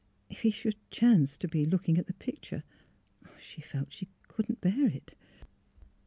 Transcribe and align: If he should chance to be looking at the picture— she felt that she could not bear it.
If 0.31 0.39
he 0.41 0.49
should 0.49 0.89
chance 0.89 1.37
to 1.37 1.47
be 1.47 1.63
looking 1.63 1.99
at 1.99 2.07
the 2.07 2.15
picture— 2.15 2.63
she 3.39 3.61
felt 3.61 3.89
that 3.89 3.93
she 3.93 4.07
could 4.27 4.49
not 4.49 4.59
bear 4.59 4.87
it. 4.87 5.13